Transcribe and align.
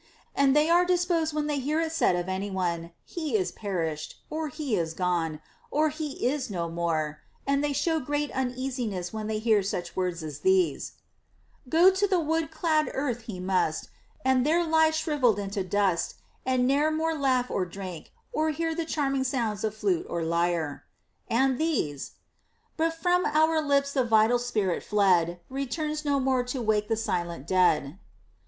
And 0.33 0.55
they 0.55 0.67
are 0.67 0.83
discomposed 0.83 1.31
when 1.31 1.45
they 1.45 1.59
hear 1.59 1.79
it 1.79 1.91
said 1.91 2.15
of 2.15 2.27
any 2.27 2.49
one, 2.49 2.91
he 3.05 3.35
is 3.37 3.51
perished, 3.51 4.15
or 4.31 4.47
he 4.47 4.75
is 4.75 4.95
gone, 4.95 5.39
or 5.69 5.89
he 5.89 6.25
is 6.25 6.49
no 6.49 6.67
more; 6.69 7.19
and 7.45 7.63
they 7.63 7.71
show 7.71 7.99
great 7.99 8.31
uneasiness 8.31 9.13
when 9.13 9.27
they 9.27 9.37
hear 9.37 9.61
such 9.61 9.95
words 9.95 10.23
as 10.23 10.39
these: 10.39 10.93
Go 11.69 11.91
to 11.91 12.07
the 12.07 12.19
wood 12.19 12.49
clad 12.49 12.89
earth 12.95 13.25
he 13.29 13.39
must, 13.39 13.89
And 14.25 14.43
there 14.43 14.65
lie 14.65 14.89
shrivelled 14.89 15.37
into 15.37 15.63
dust, 15.63 16.15
And 16.47 16.65
ne'er 16.65 16.89
more 16.89 17.13
lau^h 17.13 17.51
or 17.51 17.63
drink, 17.63 18.11
or 18.33 18.49
hear 18.49 18.73
The 18.73 18.85
charming 18.85 19.23
sounds 19.23 19.63
of 19.63 19.75
flute 19.75 20.07
or 20.09 20.23
lyre; 20.23 20.83
and 21.29 21.59
these 21.59 22.13
But 22.75 22.95
from 22.95 23.23
our 23.27 23.61
lips 23.61 23.93
the 23.93 24.03
vital 24.03 24.39
spirit 24.39 24.81
fled 24.81 25.41
Returns 25.47 26.03
no 26.03 26.19
more 26.19 26.43
to 26.45 26.59
wake 26.59 26.87
the 26.87 26.97
silent 26.97 27.45
dead. 27.45 27.99